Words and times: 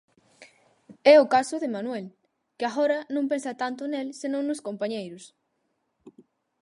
É 1.13 1.15
o 1.23 1.29
caso 1.35 1.55
de 1.59 1.71
Manuel, 1.75 2.05
que 2.57 2.65
agora 2.67 2.97
non 3.15 3.29
pensa 3.31 3.59
tanto 3.63 3.81
nel 3.91 4.07
senón 4.21 4.43
nos 4.47 4.63
compañeiros. 4.67 5.23